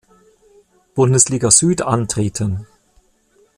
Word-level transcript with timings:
Bundesliga 0.95 1.51
Süd 1.51 1.83
antreten. 1.83 2.65